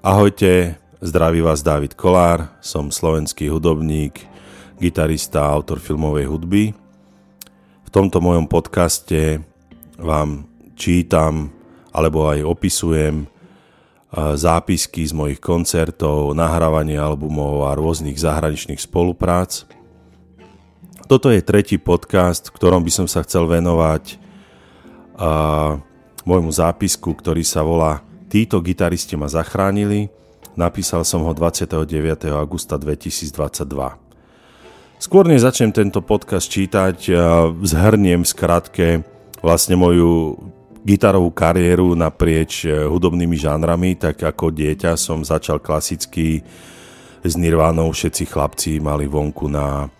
[0.00, 4.24] Ahojte, zdraví vás David Kolár, som slovenský hudobník,
[4.80, 6.72] gitarista a autor filmovej hudby.
[7.84, 9.44] V tomto mojom podcaste
[10.00, 11.52] vám čítam
[11.92, 13.28] alebo aj opisujem
[14.40, 19.68] zápisky z mojich koncertov, nahrávanie albumov a rôznych zahraničných spoluprác.
[21.12, 24.16] Toto je tretí podcast, v ktorom by som sa chcel venovať
[26.24, 28.00] môjmu zápisku, ktorý sa volá
[28.30, 30.06] Títo gitaristi ma zachránili.
[30.54, 32.30] Napísal som ho 29.
[32.30, 33.66] augusta 2022.
[35.02, 37.10] Skôr než začnem tento podcast čítať,
[37.66, 39.02] zhrniem skratke
[39.42, 40.38] vlastne moju
[40.86, 46.40] gitarovú kariéru naprieč e, hudobnými žánrami, tak ako dieťa som začal klasicky
[47.20, 49.90] s Nirvánou, všetci chlapci mali vonku na,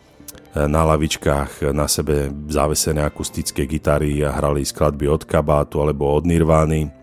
[0.55, 6.25] e, na lavičkách na sebe závesené akustické gitary a hrali skladby od Kabátu alebo od
[6.25, 7.00] Nirvány.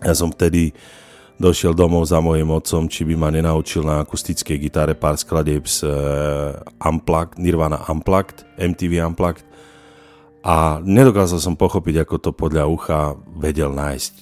[0.00, 0.72] Ja som vtedy
[1.40, 5.88] došiel domov za mojim otcom, či by ma nenaučil na akustickej gitare pár skladieb z
[5.88, 9.44] uh, Unplugged, Nirvana Unplugged, MTV Unplugged
[10.44, 14.12] a nedokázal som pochopiť, ako to podľa ucha vedel nájsť.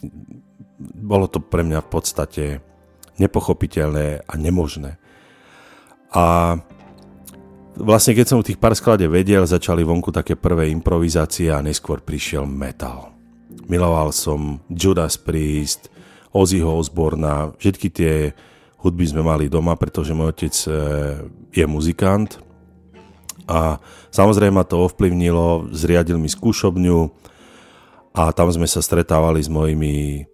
[0.98, 2.44] Bolo to pre mňa v podstate
[3.18, 4.98] nepochopiteľné a nemožné.
[6.14, 6.54] A
[7.74, 12.46] vlastne keď som tých pár sklade vedel, začali vonku také prvé improvizácie a neskôr prišiel
[12.46, 13.17] metal.
[13.48, 15.88] Miloval som Judas Priest,
[16.32, 18.14] Ozzyho Osborna, všetky tie
[18.84, 20.74] hudby sme mali doma, pretože môj otec eh,
[21.56, 22.38] je muzikant
[23.48, 23.80] a
[24.12, 27.08] samozrejme ma to ovplyvnilo, zriadil mi skúšobňu
[28.12, 30.28] a tam sme sa stretávali s mojimi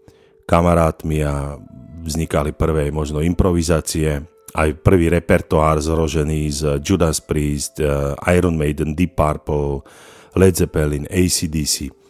[0.45, 1.57] kamarátmi a
[2.05, 4.21] vznikali prvé možno improvizácie,
[4.55, 7.89] aj prvý repertoár zrožený z Judas Priest, eh,
[8.35, 9.87] Iron Maiden, Deep Purple,
[10.35, 12.04] Led Zeppelin, ACDC.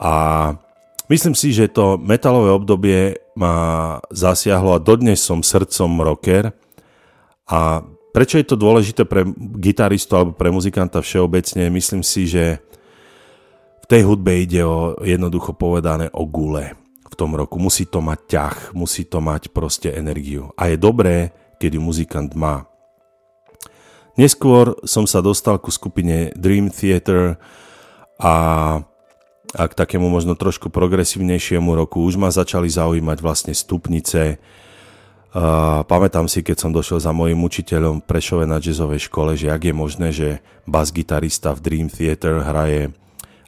[0.00, 0.12] A
[1.12, 6.56] myslím si, že to metalové obdobie ma zasiahlo a dodnes som srdcom rocker.
[7.52, 7.84] A
[8.16, 9.28] prečo je to dôležité pre
[9.60, 11.68] gitaristu alebo pre muzikanta všeobecne?
[11.68, 12.64] Myslím si, že
[13.84, 16.72] v tej hudbe ide o jednoducho povedané o gule
[17.04, 17.60] v tom roku.
[17.60, 20.54] Musí to mať ťah, musí to mať proste energiu.
[20.56, 22.64] A je dobré, keď muzikant má.
[24.16, 27.36] Neskôr som sa dostal ku skupine Dream Theater
[28.16, 28.32] a
[29.50, 34.38] a k takému možno trošku progresívnejšiemu roku už ma začali zaujímať vlastne stupnice.
[35.30, 39.50] Uh, pamätám si, keď som došiel za mojim učiteľom v Prešove na jazzovej škole, že
[39.50, 40.28] ak je možné, že
[40.66, 42.90] bas-gitarista v Dream Theater hraje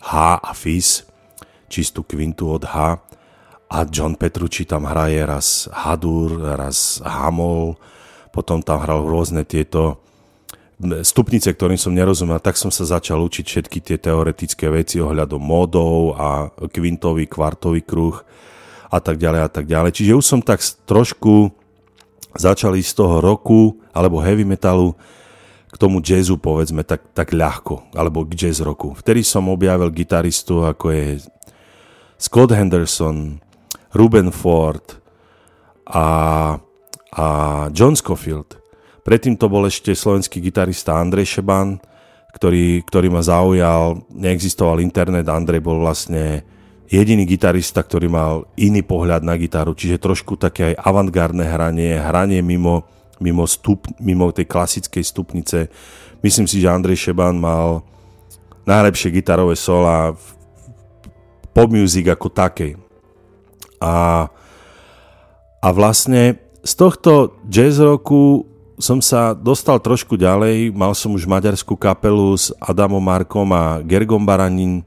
[0.02, 1.02] H a Fis,
[1.66, 3.02] čistú kvintu od H
[3.66, 7.74] a John Petrucci tam hraje raz Hadur, raz Hamol,
[8.30, 10.02] potom tam hral rôzne tieto
[11.06, 16.18] stupnice, ktorým som nerozumel, tak som sa začal učiť všetky tie teoretické veci ohľadom módov
[16.18, 18.18] a kvintový, kvartový kruh
[18.92, 19.90] a tak ďalej a tak ďalej.
[19.94, 21.54] Čiže už som tak trošku
[22.36, 24.96] začal z toho roku alebo heavy metalu
[25.72, 28.92] k tomu jazzu povedzme tak, tak ľahko, alebo k jazz roku.
[28.92, 31.24] Vtedy som objavil gitaristu ako je
[32.20, 33.40] Scott Henderson,
[33.96, 34.84] Ruben Ford
[35.88, 36.06] a,
[37.16, 37.26] a
[37.72, 38.61] John Scofield.
[39.02, 41.82] Predtým to bol ešte slovenský gitarista Andrej Šeban,
[42.32, 44.06] ktorý, ktorý ma zaujal.
[44.14, 46.46] Neexistoval internet, Andrej bol vlastne
[46.86, 52.44] jediný gitarista, ktorý mal iný pohľad na gitaru, čiže trošku také aj avantgardné hranie, hranie
[52.44, 52.84] mimo,
[53.18, 55.58] mimo, stup, mimo tej klasickej stupnice.
[56.20, 57.82] Myslím si, že Andrej Šeban mal
[58.68, 60.24] najlepšie gitarové sola v
[61.50, 62.78] pop music ako takej.
[63.82, 64.28] A,
[65.58, 68.51] a vlastne z tohto jazz roku
[68.82, 74.26] som sa dostal trošku ďalej, mal som už maďarskú kapelu s Adamom Markom a Gergom
[74.26, 74.82] Baranin.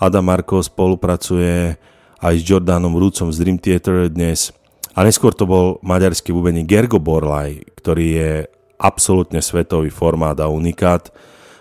[0.00, 1.76] Adam Marko spolupracuje
[2.24, 4.48] aj s Jordanom Rúcom z Dream Theater dnes.
[4.96, 8.32] A neskôr to bol maďarský bubeník Gergo Borlaj, ktorý je
[8.80, 11.12] absolútne svetový formát a unikát.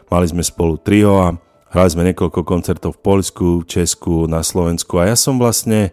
[0.07, 1.35] Mali sme spolu trio a
[1.67, 5.91] hrali sme niekoľko koncertov v Polsku, v Česku, na Slovensku a ja som vlastne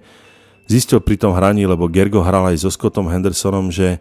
[0.70, 3.98] zistil pri tom hraní, lebo Gergo hral aj so Scottom Hendersonom, že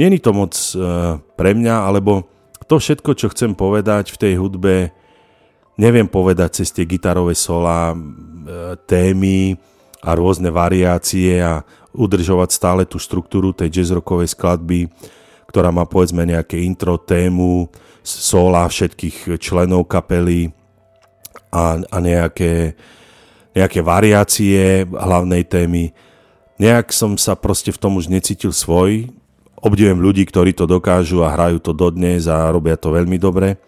[0.00, 2.24] Není to moc uh, pre mňa, alebo
[2.64, 4.96] to všetko, čo chcem povedať v tej hudbe,
[5.76, 9.60] neviem povedať cez tie gitarové sola, uh, témy
[10.00, 11.60] a rôzne variácie a
[11.92, 14.88] udržovať stále tú štruktúru tej jazzrockovej skladby,
[15.52, 17.68] ktorá má povedzme nejaké intro, tému,
[18.00, 20.48] sola všetkých členov kapely
[21.52, 22.72] a, a nejaké,
[23.52, 25.92] nejaké variácie hlavnej témy.
[26.56, 29.12] Nejak som sa proste v tom už necítil svoj,
[29.60, 33.60] Obdivujem ľudí, ktorí to dokážu a hrajú to dodnes a robia to veľmi dobre.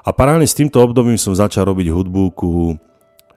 [0.00, 2.72] A paralelne s týmto obdobím som začal robiť hudbu ku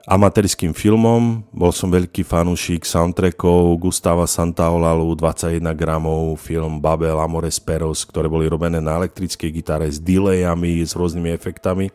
[0.08, 1.44] amatérským filmom.
[1.52, 8.48] Bol som veľký fanúšik soundtrackov Gustava Santaolalu, 21 gramov, film Babel, Amores Peros, ktoré boli
[8.48, 11.92] robené na elektrickej gitare s delayami, s rôznymi efektami.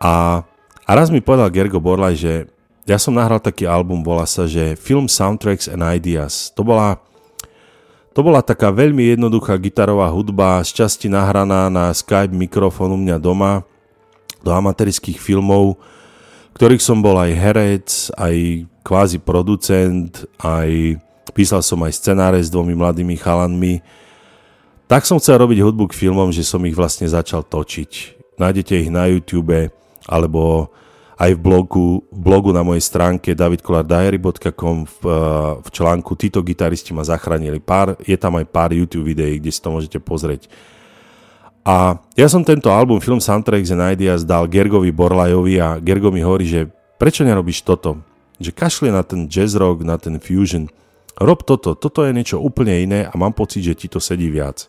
[0.00, 0.44] A,
[0.84, 2.32] a raz mi povedal Gergo Borlaj, že
[2.84, 6.52] ja som nahral taký album, volá sa, že Film Soundtracks and Ideas.
[6.52, 7.00] To bola,
[8.14, 13.18] to bola taká veľmi jednoduchá gitarová hudba, z časti nahraná na Skype mikrofón u mňa
[13.18, 13.66] doma,
[14.38, 15.82] do amatérských filmov,
[16.54, 18.36] ktorých som bol aj herec, aj
[18.86, 21.00] kvázi producent, aj
[21.34, 23.82] písal som aj scenáre s dvomi mladými chalanmi.
[24.86, 28.22] Tak som chcel robiť hudbu k filmom, že som ich vlastne začal točiť.
[28.38, 29.72] Nájdete ich na YouTube,
[30.06, 30.70] alebo
[31.14, 34.98] aj v blogu, v blogu na mojej stránke davidkolardiary.com v,
[35.62, 37.62] v článku Títo gitaristi ma zachránili.
[37.62, 40.50] Pár, je tam aj pár YouTube videí, kde si to môžete pozrieť.
[41.64, 46.20] A ja som tento album Film Soundtracks and Ideas dal Gergovi Borlajovi a Gergo mi
[46.20, 46.68] hovorí, že
[47.00, 48.04] prečo nerobíš toto?
[48.36, 50.68] Že kašli na ten jazz rock, na ten fusion.
[51.16, 54.66] Rob toto, toto je niečo úplne iné a mám pocit, že ti to sedí viac.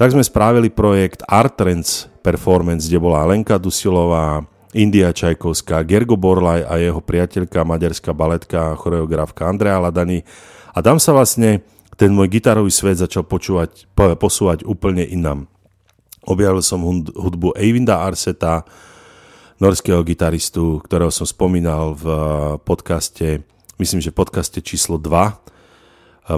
[0.00, 6.62] Tak sme spravili projekt Art Trends Performance, kde bola Lenka Dusilová, India Čajkovská, Gergo Borlaj
[6.62, 10.22] a jeho priateľka, maďarská baletka a choreografka Andrea Ladani.
[10.70, 11.66] A tam sa vlastne
[11.98, 15.50] ten môj gitarový svet začal počúvať, posúvať úplne inám.
[16.22, 18.62] Objavil som hudbu Eivinda Arseta,
[19.60, 22.20] norského gitaristu, ktorého som spomínal v eh,
[22.64, 23.44] podcaste,
[23.76, 25.50] myslím, že podcaste číslo 2,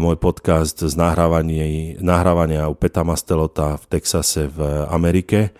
[0.00, 5.52] môj podcast z nahrávania, u Peta Mastelota v Texase v Amerike.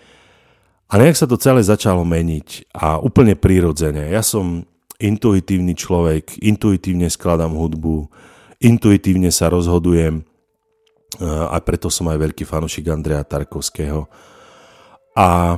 [0.93, 4.13] A nejak sa to celé začalo meniť a úplne prirodzene.
[4.13, 4.61] Ja som
[5.01, 8.13] intuitívny človek, intuitívne skladám hudbu,
[8.61, 10.21] intuitívne sa rozhodujem
[11.25, 14.05] a preto som aj veľký fanúšik Andreja Tarkovského.
[15.17, 15.57] A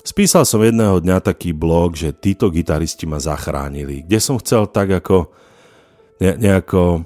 [0.00, 4.96] spísal som jedného dňa taký blog, že títo gitaristi ma zachránili, kde som chcel tak
[5.04, 5.28] ako
[6.20, 7.04] nejako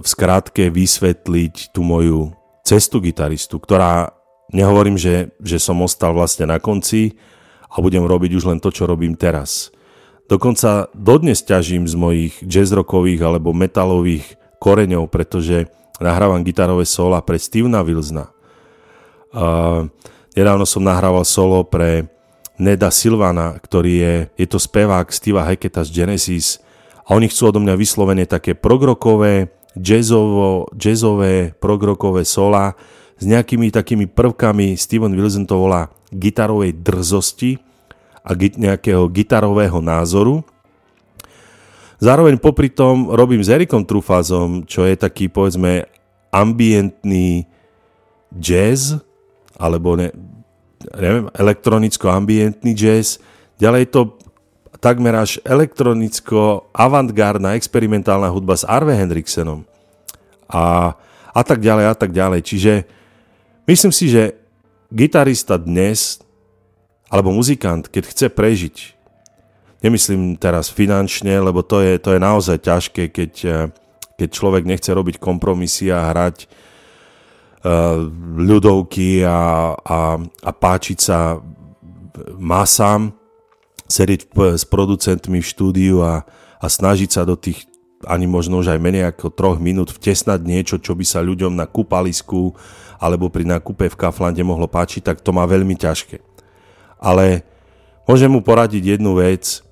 [0.00, 2.32] v skrátke vysvetliť tú moju
[2.64, 4.16] cestu gitaristu, ktorá,
[4.52, 7.16] nehovorím, že, že som ostal vlastne na konci
[7.68, 9.72] a budem robiť už len to, čo robím teraz.
[10.28, 17.80] Dokonca dodnes ťažím z mojich jazzrockových alebo metalových koreňov, pretože nahrávam gitarové sola pre Stevena
[17.80, 18.28] Wilsona.
[19.32, 19.88] Uh,
[20.36, 22.08] nedávno som nahrával solo pre
[22.60, 26.58] Neda Silvana, ktorý je, je to spevák Steva Hacketa z Genesis
[27.06, 29.48] a oni chcú odo mňa vyslovene také progrokové,
[29.78, 32.76] jazzovo, jazzové, progrokové sola
[33.18, 37.58] s nejakými takými prvkami, Steven Wilson to volá gitarovej drzosti
[38.22, 40.46] a nejakého gitarového názoru
[41.98, 45.90] Zároveň popri tom robím s Erikom Trufazom, čo je taký, povedzme,
[46.30, 47.42] ambientný
[48.38, 49.02] jazz,
[49.58, 50.14] alebo ne,
[50.94, 53.18] neviem, elektronicko-ambientný jazz.
[53.58, 54.14] Ďalej je to
[54.78, 59.66] takmer až elektronicko-avantgardná experimentálna hudba s Arve Hendriksenom.
[60.46, 60.94] A,
[61.34, 62.46] a tak ďalej, a tak ďalej.
[62.46, 62.86] Čiže
[63.68, 64.34] myslím si, že
[64.88, 66.18] gitarista dnes,
[67.12, 68.98] alebo muzikant, keď chce prežiť,
[69.78, 73.56] Nemyslím teraz finančne, lebo to je, to je naozaj ťažké, keď, eh,
[74.18, 76.50] keď človek nechce robiť kompromisy a hrať
[77.62, 78.02] uh,
[78.34, 81.38] ľudovky a, a, a páčiť sa
[82.34, 83.14] masám,
[83.86, 86.26] sedieť s producentmi v štúdiu a,
[86.58, 87.70] a snažiť sa do tých
[88.10, 91.70] ani možno už aj menej ako troch minút vtesnať niečo, čo by sa ľuďom na
[91.70, 92.58] kúpalisku
[92.98, 96.18] alebo pri nákupe v Kaflande mohlo páčiť, tak to má veľmi ťažké.
[96.98, 97.46] Ale
[98.04, 99.62] môžem mu poradiť jednu vec,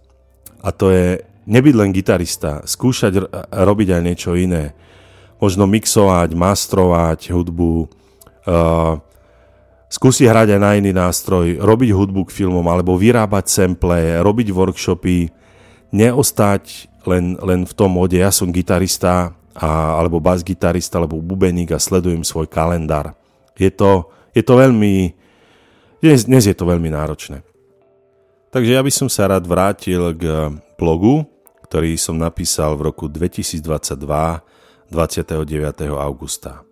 [0.63, 4.75] a to je nebyť len gitarista, skúšať r- robiť aj niečo iné.
[5.37, 7.87] Možno mixovať, mastrovať hudbu,
[8.49, 8.99] uh,
[9.93, 15.31] skúsiť hrať aj na iný nástroj, robiť hudbu k filmom alebo vyrábať sample, robiť workshopy,
[15.93, 21.81] neostať len, len v tom mode, ja som gitarista a, alebo bas-gitarista alebo bubeník a
[21.81, 23.17] sledujem svoj kalendár.
[23.57, 25.17] Je to, je to veľmi,
[26.05, 27.41] dnes, dnes je to veľmi náročné.
[28.53, 31.25] Takže ja by som sa rád vrátil k blogu,
[31.67, 33.59] ktorý som napísal v roku 2022
[34.87, 35.51] 29.
[35.99, 36.63] augusta.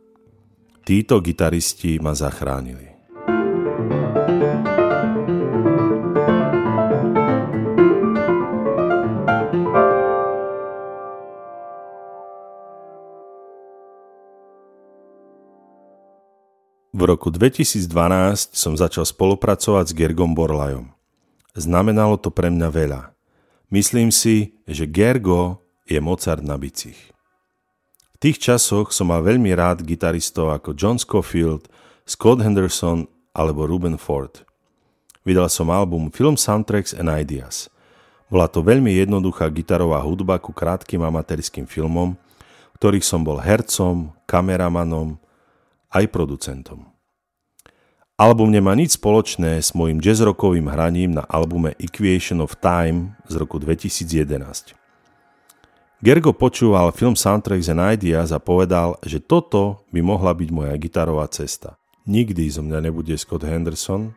[0.87, 2.94] Títo gitaristi ma zachránili.
[17.05, 17.91] Roku 2012
[18.55, 20.95] som začal spolupracovať s Gergom Borlajom.
[21.55, 23.03] Znamenalo to pre mňa veľa.
[23.69, 27.11] Myslím si, že Gergo je Mozart na bicích.
[28.15, 31.67] V tých časoch som mal veľmi rád gitaristov ako John Scofield,
[32.07, 34.47] Scott Henderson alebo Ruben Ford.
[35.27, 37.67] Vydal som album Film Soundtracks and Ideas.
[38.31, 42.15] Bola to veľmi jednoduchá gitarová hudba ku krátkým amatérským filmom,
[42.79, 45.19] ktorých som bol hercom, kameramanom,
[45.91, 46.94] aj producentom.
[48.15, 53.59] Album nemá nič spoločné s môjim jazzrockovým hraním na albume Equation of Time z roku
[53.59, 54.79] 2011.
[55.99, 61.27] Gergo počúval film Soundtracks and Ideas a povedal, že toto by mohla byť moja gitarová
[61.27, 61.75] cesta.
[62.07, 64.15] Nikdy zo mňa nebude Scott Henderson.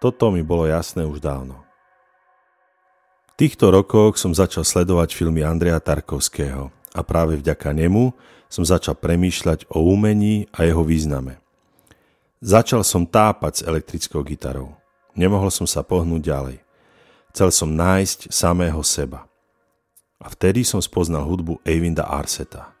[0.00, 1.60] Toto mi bolo jasné už dávno.
[3.36, 8.16] V týchto rokoch som začal sledovať filmy Andreja Tarkovského a práve vďaka nemu
[8.48, 11.43] som začal premýšľať o umení a jeho význame.
[12.44, 14.76] Začal som tápať s elektrickou gitarou.
[15.16, 16.60] Nemohol som sa pohnúť ďalej.
[17.32, 19.24] Chcel som nájsť samého seba.
[20.20, 22.76] A vtedy som spoznal hudbu Eivinda Arseta.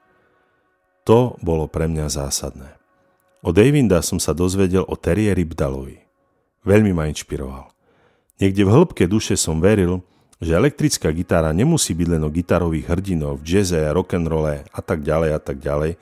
[1.08, 2.76] To bolo pre mňa zásadné.
[3.40, 5.96] Od Eivinda som sa dozvedel o Terrieri Bdalovi.
[6.68, 7.72] Veľmi ma inšpiroval.
[8.44, 10.04] Niekde v hĺbke duše som veril,
[10.44, 15.40] že elektrická gitara nemusí byť len o gitarových hrdinov jazze, rock'n'rolle a tak ďalej a
[15.40, 15.96] tak ďalej,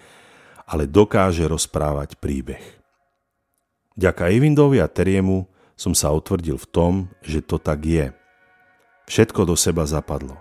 [0.67, 2.82] ale dokáže rozprávať príbeh.
[3.93, 5.45] Ďaka Evindovi a Teriemu
[5.77, 8.09] som sa utvrdil v tom, že to tak je.
[9.11, 10.39] Všetko do seba zapadlo.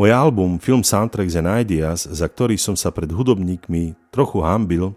[0.00, 4.96] Môj album Film Soundtracks and Ideas, za ktorý som sa pred hudobníkmi trochu hambil,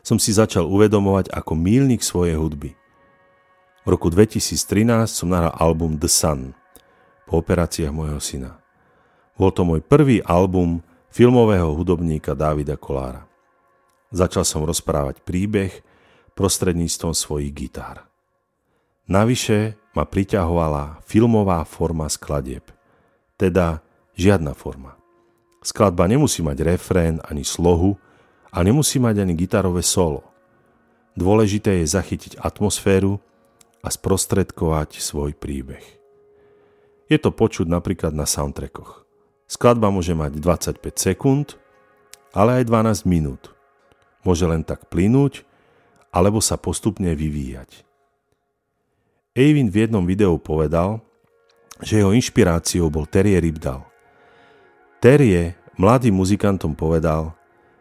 [0.00, 2.74] som si začal uvedomovať ako mílnik svojej hudby.
[3.84, 6.56] V roku 2013 som nahral album The Sun
[7.28, 8.58] po operáciách môjho syna.
[9.36, 10.80] Bol to môj prvý album
[11.12, 13.28] filmového hudobníka Davida Kolára.
[14.08, 15.84] Začal som rozprávať príbeh,
[16.34, 18.06] prostredníctvom svojich gitár.
[19.10, 22.64] Navyše ma priťahovala filmová forma skladieb,
[23.36, 23.84] teda
[24.16, 24.96] žiadna forma.
[25.62, 27.94] Skladba nemusí mať refrén ani slohu
[28.50, 30.26] a nemusí mať ani gitarové solo.
[31.14, 33.20] Dôležité je zachytiť atmosféru
[33.84, 35.84] a sprostredkovať svoj príbeh.
[37.10, 39.04] Je to počuť napríklad na soundtrackoch.
[39.44, 41.60] Skladba môže mať 25 sekúnd,
[42.32, 42.72] ale aj
[43.04, 43.52] 12 minút.
[44.24, 45.44] Môže len tak plynúť
[46.12, 47.88] alebo sa postupne vyvíjať.
[49.32, 51.00] Eivin v jednom videu povedal,
[51.80, 53.80] že jeho inšpiráciou bol Terje Rybdal.
[55.00, 57.32] Terje mladým muzikantom povedal,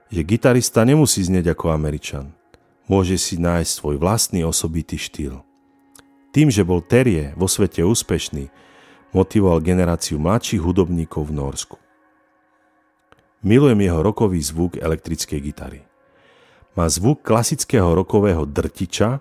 [0.07, 2.31] že gitarista nemusí znieť ako Američan.
[2.87, 5.43] Môže si nájsť svoj vlastný osobitý štýl.
[6.31, 8.47] Tým, že bol Terje vo svete úspešný,
[9.11, 11.77] motivoval generáciu mladších hudobníkov v Norsku.
[13.43, 15.90] Milujem jeho rokový zvuk elektrickej gitary
[16.75, 19.19] má zvuk klasického rokového drtiča,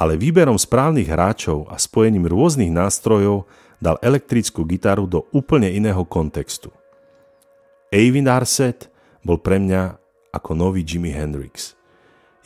[0.00, 3.44] ale výberom správnych hráčov a spojením rôznych nástrojov
[3.80, 6.72] dal elektrickú gitaru do úplne iného kontextu.
[7.92, 8.88] Eivin Arset
[9.20, 10.00] bol pre mňa
[10.32, 11.76] ako nový Jimi Hendrix.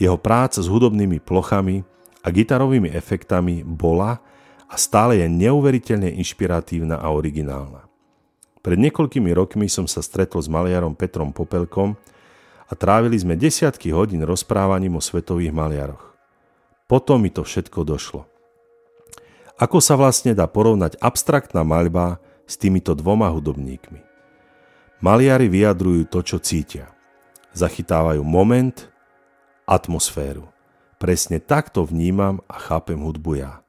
[0.00, 1.86] Jeho práca s hudobnými plochami
[2.24, 4.18] a gitarovými efektami bola
[4.66, 7.86] a stále je neuveriteľne inšpiratívna a originálna.
[8.64, 11.94] Pred niekoľkými rokmi som sa stretol s maliarom Petrom Popelkom,
[12.68, 16.04] a trávili sme desiatky hodín rozprávaním o svetových maliaroch.
[16.88, 18.24] Potom mi to všetko došlo.
[19.54, 24.02] Ako sa vlastne dá porovnať abstraktná maľba s týmito dvoma hudobníkmi?
[24.98, 26.90] Maliari vyjadrujú to, čo cítia.
[27.54, 28.74] Zachytávajú moment,
[29.68, 30.50] atmosféru.
[30.98, 33.62] Presne takto vnímam a chápem hudbu ja.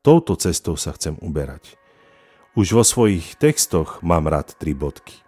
[0.00, 1.76] Touto cestou sa chcem uberať.
[2.56, 5.22] Už vo svojich textoch mám rád tri bodky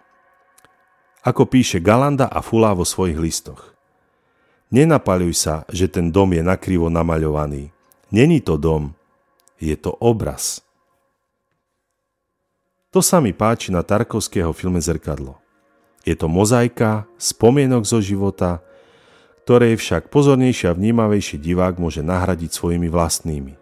[1.25, 3.73] ako píše Galanda a Fula vo svojich listoch.
[4.69, 7.73] Nenapaľuj sa, že ten dom je nakrivo namaľovaný.
[8.12, 8.93] Není to dom,
[9.57, 10.61] je to obraz.
[12.93, 15.40] To sa mi páči na Tarkovského filme Zrkadlo.
[16.04, 18.61] Je to mozaika, spomienok zo života,
[19.43, 23.57] ktoré však pozornejší a vnímavejší divák môže nahradiť svojimi vlastnými.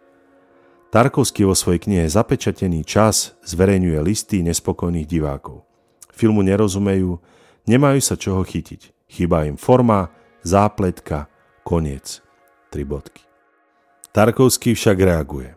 [0.93, 5.65] Tarkovský vo svojej knihe Zapečatený čas zverejňuje listy nespokojných divákov.
[6.13, 7.17] Filmu nerozumejú,
[7.63, 9.07] Nemajú sa čoho chytiť.
[9.07, 10.11] Chýba im forma,
[10.43, 11.31] zápletka,
[11.63, 12.19] koniec.
[12.73, 13.23] Tri bodky.
[14.11, 15.55] Tarkovský však reaguje.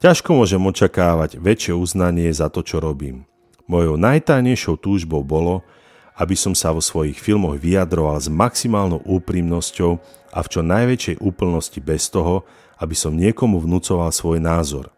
[0.00, 3.28] Ťažko môžem očakávať väčšie uznanie za to, čo robím.
[3.68, 5.60] Mojou najtajnejšou túžbou bolo,
[6.16, 10.00] aby som sa vo svojich filmoch vyjadroval s maximálnou úprimnosťou
[10.32, 12.48] a v čo najväčšej úplnosti bez toho,
[12.80, 14.88] aby som niekomu vnúcoval svoj názor.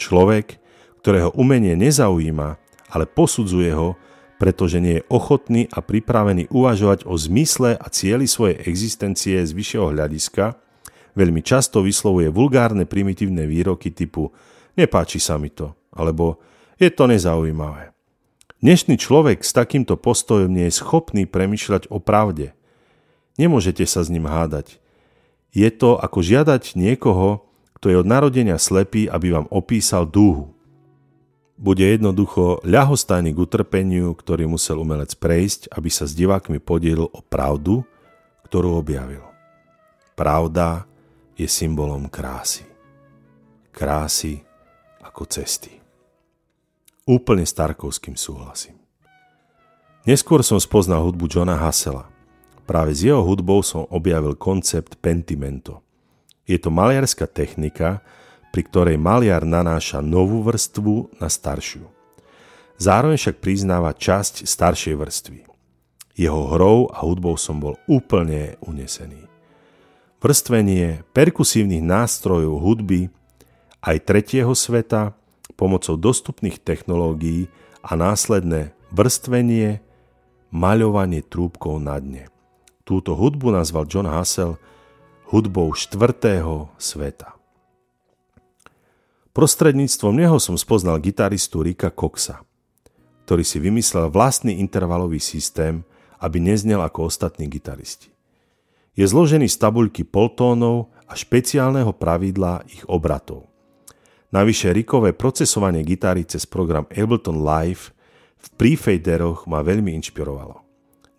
[0.00, 0.56] Človek,
[1.04, 2.56] ktorého umenie nezaujíma,
[2.88, 4.00] ale posudzuje ho,
[4.38, 9.92] pretože nie je ochotný a pripravený uvažovať o zmysle a cieli svojej existencie z vyššieho
[9.92, 10.54] hľadiska,
[11.18, 14.30] veľmi často vyslovuje vulgárne primitívne výroky typu
[14.78, 16.38] nepáči sa mi to, alebo
[16.78, 17.90] je to nezaujímavé.
[18.62, 22.54] Dnešný človek s takýmto postojom nie je schopný premyšľať o pravde.
[23.34, 24.78] Nemôžete sa s ním hádať.
[25.50, 27.42] Je to ako žiadať niekoho,
[27.78, 30.54] kto je od narodenia slepý, aby vám opísal dúhu.
[31.58, 37.20] Bude jednoducho ľahostajný k utrpeniu, ktorý musel umelec prejsť, aby sa s divákmi podielil o
[37.26, 37.82] pravdu,
[38.46, 39.26] ktorú objavil.
[40.14, 40.86] Pravda
[41.34, 42.62] je symbolom krásy.
[43.74, 44.38] Krásy
[45.02, 45.74] ako cesty.
[47.02, 48.78] Úplne s Tarkovským súhlasím.
[50.06, 52.06] Neskôr som spoznal hudbu Johna Hassela.
[52.64, 55.82] Práve s jeho hudbou som objavil koncept pentimento.
[56.46, 58.00] Je to maliarská technika,
[58.58, 61.86] pri ktorej maliar nanáša novú vrstvu na staršiu.
[62.74, 65.46] Zároveň však priznáva časť staršej vrstvy.
[66.18, 69.30] Jeho hrou a hudbou som bol úplne unesený.
[70.18, 73.14] Vrstvenie perkusívnych nástrojov hudby
[73.78, 75.14] aj tretieho sveta
[75.54, 77.46] pomocou dostupných technológií
[77.86, 79.78] a následné vrstvenie,
[80.50, 82.26] maľovanie trúbkou na dne.
[82.82, 84.58] Túto hudbu nazval John Hassel
[85.30, 87.37] hudbou štvrtého sveta.
[89.38, 92.42] Prostredníctvom neho som spoznal gitaristu Rika Coxa,
[93.22, 95.86] ktorý si vymyslel vlastný intervalový systém,
[96.18, 98.10] aby neznel ako ostatní gitaristi.
[98.98, 103.46] Je zložený z tabuľky poltónov a špeciálneho pravidla ich obratov.
[104.34, 107.94] Navyše Rikové procesovanie gitary cez program Ableton Live
[108.42, 110.66] v prefaderoch ma veľmi inšpirovalo.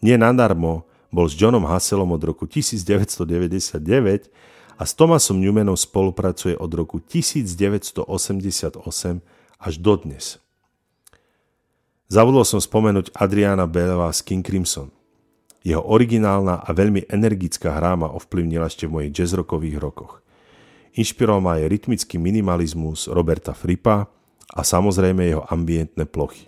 [0.04, 6.72] Nie nadarmo bol s Johnom Hasselom od roku 1999 a s Thomasom Newmanom spolupracuje od
[6.72, 8.80] roku 1988
[9.60, 10.40] až dodnes.
[12.08, 14.90] Zavodol som spomenúť Adriana Beleva z King Crimson.
[15.62, 20.24] Jeho originálna a veľmi energická hra ma ovplyvnila ešte v mojich jazzrockových rokoch.
[20.96, 24.08] Inšpiroval ma aj rytmický minimalizmus Roberta Fripa
[24.56, 26.48] a samozrejme jeho ambientné plochy.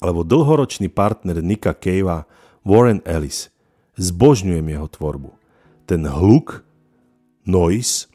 [0.00, 2.24] Alebo dlhoročný partner Nika Cavea
[2.64, 3.52] Warren Ellis.
[4.00, 5.36] Zbožňujem jeho tvorbu.
[5.84, 6.64] Ten hluk,
[7.50, 8.06] noise,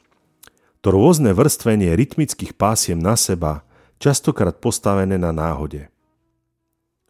[0.80, 3.68] to rôzne vrstvenie rytmických pásiem na seba,
[4.00, 5.92] častokrát postavené na náhode.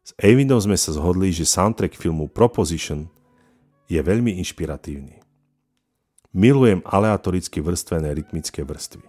[0.06, 3.10] S Avidom sme sa zhodli, že soundtrack filmu Proposition
[3.86, 5.22] je veľmi inšpiratívny.
[6.36, 9.06] Milujem aleatoricky vrstvené rytmické vrstvy.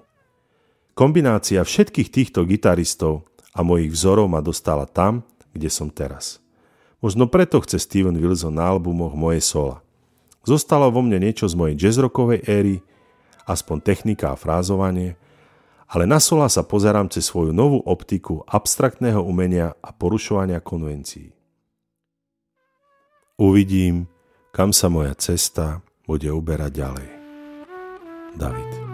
[0.97, 5.21] Kombinácia všetkých týchto gitaristov a mojich vzorov ma dostala tam,
[5.53, 6.41] kde som teraz.
[7.05, 9.85] Možno preto chce Steven Wilson na albumoch moje sola.
[10.49, 12.81] Zostalo vo mne niečo z mojej jazzrockovej éry,
[13.47, 15.15] aspoň technika a frázovanie,
[15.87, 21.31] ale na sola sa pozerám cez svoju novú optiku abstraktného umenia a porušovania konvencií.
[23.39, 24.11] Uvidím,
[24.51, 27.09] kam sa moja cesta bude uberať ďalej.
[28.37, 28.86] David